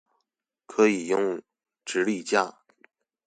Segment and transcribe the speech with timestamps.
[0.65, 1.43] 可以用
[1.85, 2.57] 直立架